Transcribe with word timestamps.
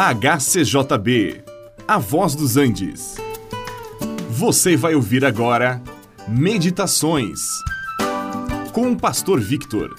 HCJB, 0.00 1.42
A 1.88 1.98
Voz 1.98 2.36
dos 2.36 2.56
Andes. 2.56 3.16
Você 4.30 4.76
vai 4.76 4.94
ouvir 4.94 5.24
agora 5.24 5.82
Meditações 6.28 7.40
com 8.72 8.92
o 8.92 8.96
Pastor 8.96 9.40
Victor. 9.40 9.92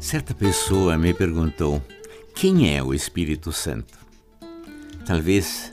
Certa 0.00 0.34
pessoa 0.34 0.98
me 0.98 1.14
perguntou: 1.14 1.80
quem 2.34 2.76
é 2.76 2.82
o 2.82 2.92
Espírito 2.92 3.52
Santo? 3.52 4.01
Talvez 5.04 5.72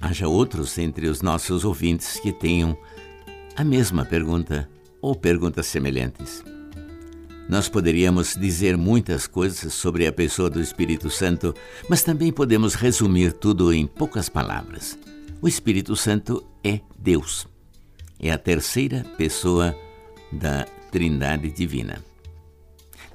haja 0.00 0.28
outros 0.28 0.78
entre 0.78 1.08
os 1.08 1.22
nossos 1.22 1.64
ouvintes 1.64 2.20
que 2.20 2.32
tenham 2.32 2.76
a 3.56 3.64
mesma 3.64 4.04
pergunta 4.04 4.68
ou 5.00 5.14
perguntas 5.14 5.66
semelhantes. 5.66 6.44
Nós 7.48 7.68
poderíamos 7.68 8.34
dizer 8.34 8.76
muitas 8.76 9.26
coisas 9.26 9.74
sobre 9.74 10.06
a 10.06 10.12
pessoa 10.12 10.48
do 10.48 10.60
Espírito 10.60 11.10
Santo, 11.10 11.54
mas 11.88 12.02
também 12.02 12.32
podemos 12.32 12.74
resumir 12.74 13.32
tudo 13.32 13.72
em 13.72 13.86
poucas 13.86 14.28
palavras. 14.28 14.96
O 15.40 15.48
Espírito 15.48 15.96
Santo 15.96 16.46
é 16.62 16.80
Deus. 16.98 17.46
É 18.18 18.30
a 18.30 18.38
terceira 18.38 19.04
pessoa 19.18 19.76
da 20.30 20.64
Trindade 20.90 21.50
Divina. 21.50 22.11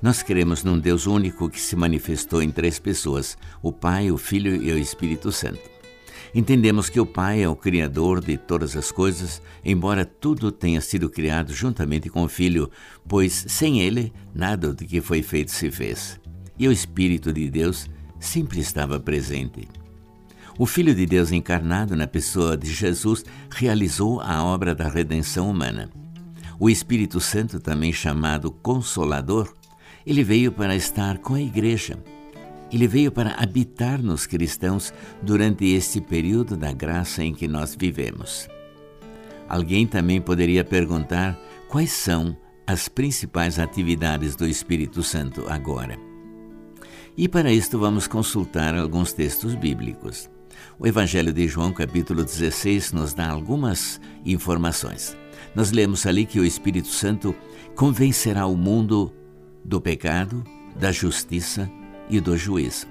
Nós 0.01 0.21
cremos 0.21 0.63
num 0.63 0.77
Deus 0.77 1.07
único 1.07 1.49
que 1.49 1.59
se 1.59 1.76
manifestou 1.76 2.41
em 2.41 2.51
três 2.51 2.79
pessoas: 2.79 3.37
o 3.62 3.71
Pai, 3.71 4.12
o 4.12 4.17
Filho 4.17 4.62
e 4.62 4.71
o 4.71 4.77
Espírito 4.77 5.31
Santo. 5.31 5.77
Entendemos 6.35 6.89
que 6.89 6.99
o 6.99 7.05
Pai 7.05 7.41
é 7.41 7.49
o 7.49 7.55
Criador 7.55 8.23
de 8.23 8.37
todas 8.37 8.76
as 8.76 8.91
coisas, 8.91 9.41
embora 9.63 10.05
tudo 10.05 10.51
tenha 10.51 10.81
sido 10.81 11.09
criado 11.09 11.54
juntamente 11.54 12.09
com 12.09 12.23
o 12.23 12.29
Filho, 12.29 12.70
pois 13.07 13.45
sem 13.48 13.81
ele 13.81 14.13
nada 14.35 14.73
do 14.73 14.85
que 14.85 15.01
foi 15.01 15.23
feito 15.23 15.51
se 15.51 15.71
fez. 15.71 16.20
E 16.59 16.67
o 16.67 16.71
Espírito 16.71 17.32
de 17.32 17.49
Deus 17.49 17.89
sempre 18.20 18.59
estava 18.59 18.99
presente. 18.99 19.67
O 20.59 20.65
Filho 20.65 20.93
de 20.93 21.05
Deus 21.05 21.32
encarnado 21.32 21.95
na 21.95 22.07
pessoa 22.07 22.57
de 22.57 22.73
Jesus 22.73 23.23
realizou 23.49 24.20
a 24.21 24.43
obra 24.43 24.73
da 24.73 24.89
redenção 24.89 25.49
humana. 25.49 25.89
O 26.59 26.70
Espírito 26.70 27.20
Santo, 27.20 27.59
também 27.59 27.93
chamado 27.93 28.51
Consolador, 28.51 29.54
ele 30.08 30.24
veio 30.24 30.54
para 30.54 30.74
estar 30.74 31.18
com 31.18 31.34
a 31.34 31.41
igreja. 31.41 32.02
Ele 32.72 32.88
veio 32.88 33.12
para 33.12 33.32
habitar 33.32 34.02
nos 34.02 34.26
cristãos 34.26 34.94
durante 35.22 35.66
este 35.66 36.00
período 36.00 36.55
da 36.55 36.72
graça 36.72 37.22
em 37.22 37.34
que 37.34 37.46
nós 37.46 37.76
vivemos. 37.77 38.48
Alguém 39.50 39.85
também 39.85 40.22
poderia 40.22 40.63
perguntar 40.63 41.38
quais 41.68 41.91
são 41.91 42.38
as 42.66 42.88
principais 42.88 43.60
atividades 43.60 44.34
do 44.34 44.48
Espírito 44.48 45.04
Santo 45.04 45.44
agora. 45.50 46.00
E 47.18 47.28
para 47.28 47.52
isto 47.52 47.78
vamos 47.78 48.08
consultar 48.08 48.76
alguns 48.76 49.12
textos 49.12 49.55
bíblicos. 49.55 50.30
O 50.80 50.88
Evangelho 50.88 51.34
de 51.34 51.50
João, 51.50 51.74
capítulo 51.74 52.24
16, 52.24 52.94
nos 52.94 53.13
dá 53.13 53.28
algumas 53.28 54.00
informações. 54.26 55.18
Nós 55.54 55.72
lemos 55.72 56.05
ali 56.05 56.26
que 56.26 56.40
o 56.40 56.46
Espírito 56.46 56.88
Santo 56.88 57.35
convencerá 57.76 58.46
o 58.46 58.55
mundo 58.55 59.13
do 59.68 59.82
pecado, 59.82 60.46
da 60.79 60.93
justiça 60.93 61.70
e 62.10 62.21
do 62.21 62.37
juízo. 62.37 62.87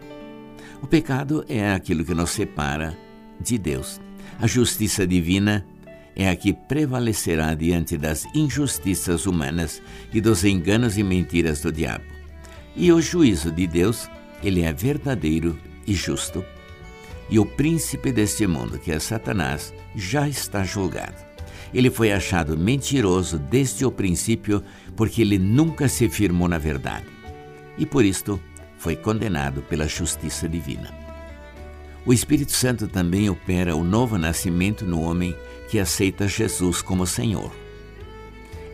O 0.82 0.86
pecado 0.86 1.42
é 1.48 1.72
aquilo 1.72 2.04
que 2.04 2.12
nos 2.12 2.30
separa 2.30 2.96
de 3.40 3.56
Deus. 3.56 3.98
A 4.38 4.46
justiça 4.46 5.06
divina 5.06 5.66
é 6.14 6.28
a 6.28 6.36
que 6.36 6.52
prevalecerá 6.52 7.54
diante 7.54 7.96
das 7.96 8.26
injustiças 8.34 9.24
humanas 9.24 9.82
e 10.12 10.20
dos 10.20 10.44
enganos 10.44 10.98
e 10.98 11.02
mentiras 11.02 11.62
do 11.62 11.72
diabo. 11.72 12.04
E 12.76 12.92
o 12.92 13.00
juízo 13.00 13.50
de 13.50 13.66
Deus, 13.66 14.08
ele 14.42 14.62
é 14.62 14.72
verdadeiro 14.72 15.58
e 15.86 15.94
justo. 15.94 16.44
E 17.30 17.38
o 17.38 17.46
príncipe 17.46 18.12
deste 18.12 18.46
mundo, 18.46 18.78
que 18.78 18.92
é 18.92 18.98
Satanás, 18.98 19.72
já 19.94 20.28
está 20.28 20.62
julgado. 20.62 21.16
Ele 21.72 21.90
foi 21.90 22.12
achado 22.12 22.56
mentiroso 22.56 23.38
desde 23.38 23.84
o 23.84 23.90
princípio, 23.90 24.62
porque 24.94 25.22
ele 25.22 25.38
nunca 25.38 25.88
se 25.88 26.08
firmou 26.08 26.48
na 26.48 26.58
verdade. 26.58 27.06
E 27.78 27.84
por 27.84 28.04
isto 28.04 28.40
foi 28.78 28.96
condenado 28.96 29.62
pela 29.62 29.86
justiça 29.86 30.48
divina. 30.48 30.92
O 32.04 32.12
Espírito 32.12 32.52
Santo 32.52 32.86
também 32.86 33.28
opera 33.28 33.74
o 33.74 33.82
novo 33.82 34.16
nascimento 34.16 34.86
no 34.86 35.00
homem 35.00 35.34
que 35.68 35.78
aceita 35.78 36.28
Jesus 36.28 36.80
como 36.80 37.06
Senhor. 37.06 37.50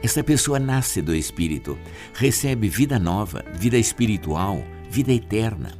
Esta 0.02 0.22
pessoa 0.22 0.58
nasce 0.58 1.00
do 1.00 1.14
Espírito, 1.14 1.78
recebe 2.12 2.68
vida 2.68 2.98
nova, 2.98 3.44
vida 3.54 3.78
espiritual, 3.78 4.62
vida 4.90 5.12
eterna. 5.12 5.78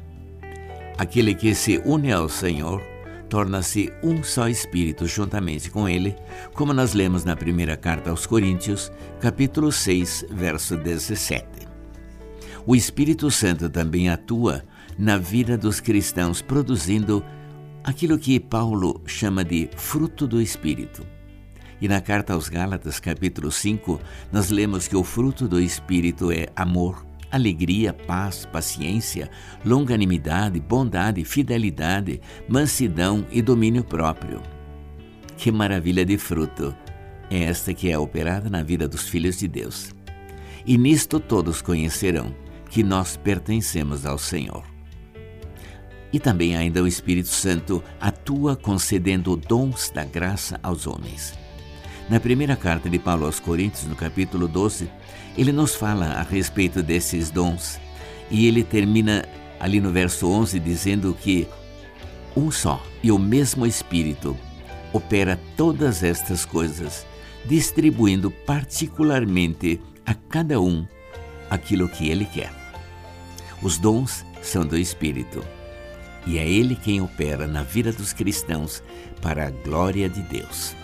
Aquele 0.97 1.35
que 1.35 1.53
se 1.53 1.81
une 1.85 2.11
ao 2.11 2.29
Senhor 2.29 2.81
torna-se 3.33 3.91
um 4.03 4.23
só 4.23 4.47
espírito 4.47 5.07
juntamente 5.07 5.71
com 5.71 5.89
ele, 5.89 6.15
como 6.53 6.71
nós 6.71 6.93
lemos 6.93 7.25
na 7.25 7.35
primeira 7.35 7.75
carta 7.75 8.11
aos 8.11 8.27
Coríntios, 8.27 8.91
capítulo 9.19 9.71
6, 9.71 10.27
verso 10.29 10.77
17. 10.77 11.47
O 12.63 12.75
Espírito 12.75 13.31
Santo 13.31 13.71
também 13.71 14.07
atua 14.07 14.63
na 14.99 15.17
vida 15.17 15.57
dos 15.57 15.79
cristãos, 15.79 16.43
produzindo 16.43 17.25
aquilo 17.83 18.19
que 18.19 18.39
Paulo 18.39 19.01
chama 19.07 19.43
de 19.43 19.67
fruto 19.77 20.27
do 20.27 20.39
Espírito. 20.39 21.03
E 21.81 21.87
na 21.87 22.01
carta 22.01 22.33
aos 22.33 22.47
Gálatas, 22.47 22.99
capítulo 22.99 23.51
5, 23.51 23.99
nós 24.31 24.51
lemos 24.51 24.87
que 24.87 24.95
o 24.95 25.03
fruto 25.03 25.47
do 25.47 25.59
Espírito 25.59 26.31
é 26.31 26.49
amor, 26.55 27.03
alegria, 27.33 27.91
paz, 27.91 28.45
paciência, 28.45 29.29
longanimidade, 29.65 30.59
bondade, 30.59 31.25
fidelidade, 31.25 32.21
mansidão 32.47 33.25
e 33.31 33.41
domínio 33.41 33.83
próprio. 33.83 34.39
Que 35.35 35.51
maravilha 35.51 36.05
de 36.05 36.15
fruto 36.15 36.75
é 37.31 37.45
esta 37.45 37.73
que 37.73 37.89
é 37.89 37.97
operada 37.97 38.51
na 38.51 38.61
vida 38.61 38.87
dos 38.87 39.09
filhos 39.09 39.39
de 39.39 39.47
Deus. 39.47 39.95
E 40.63 40.77
nisto 40.77 41.19
todos 41.19 41.59
conhecerão 41.59 42.33
que 42.69 42.83
nós 42.83 43.17
pertencemos 43.17 44.05
ao 44.05 44.19
Senhor. 44.19 44.63
E 46.13 46.19
também 46.19 46.55
ainda 46.55 46.83
o 46.83 46.87
Espírito 46.87 47.29
Santo 47.29 47.83
atua 47.99 48.55
concedendo 48.55 49.35
dons 49.35 49.89
da 49.89 50.05
graça 50.05 50.59
aos 50.61 50.85
homens. 50.85 51.42
Na 52.09 52.19
primeira 52.19 52.55
carta 52.55 52.89
de 52.89 52.99
Paulo 52.99 53.25
aos 53.25 53.39
Coríntios, 53.39 53.85
no 53.85 53.95
capítulo 53.95 54.47
12, 54.47 54.89
ele 55.37 55.51
nos 55.51 55.73
fala 55.73 56.07
a 56.07 56.21
respeito 56.21 56.83
desses 56.83 57.31
dons 57.31 57.79
e 58.29 58.45
ele 58.45 58.63
termina 58.63 59.25
ali 59.59 59.79
no 59.79 59.89
verso 59.89 60.29
11 60.29 60.59
dizendo 60.59 61.15
que 61.19 61.47
um 62.35 62.51
só 62.51 62.83
e 63.01 63.11
o 63.11 63.17
mesmo 63.17 63.65
Espírito 63.65 64.37
opera 64.91 65.39
todas 65.55 66.03
estas 66.03 66.45
coisas, 66.45 67.05
distribuindo 67.45 68.29
particularmente 68.29 69.79
a 70.05 70.13
cada 70.13 70.59
um 70.59 70.85
aquilo 71.49 71.87
que 71.87 72.09
ele 72.09 72.25
quer. 72.25 72.51
Os 73.61 73.77
dons 73.77 74.25
são 74.41 74.65
do 74.65 74.77
Espírito 74.77 75.41
e 76.27 76.37
é 76.37 76.47
ele 76.47 76.75
quem 76.75 77.01
opera 77.01 77.47
na 77.47 77.63
vida 77.63 77.93
dos 77.93 78.11
cristãos 78.11 78.83
para 79.21 79.47
a 79.47 79.49
glória 79.49 80.09
de 80.09 80.21
Deus. 80.21 80.75